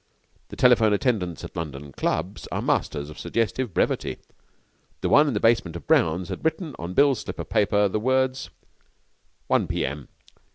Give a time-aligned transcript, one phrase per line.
[0.49, 4.17] The telephone attendants at London clubs are masters of suggestive brevity.
[5.01, 7.99] The one in the basement of Brown's had written on Bill's slip of paper the
[7.99, 8.49] words:
[9.45, 10.07] '1 p.m.